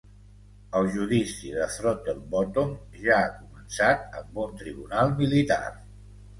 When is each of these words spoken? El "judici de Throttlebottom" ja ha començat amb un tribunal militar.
El 0.79 0.87
"judici 0.95 1.51
de 1.57 1.67
Throttlebottom" 1.73 2.73
ja 3.05 3.21
ha 3.27 3.29
començat 3.37 4.21
amb 4.23 4.43
un 4.47 4.59
tribunal 4.65 5.17
militar. 5.25 5.65